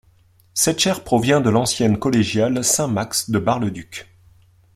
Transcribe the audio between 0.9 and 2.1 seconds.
provient de l'ancienne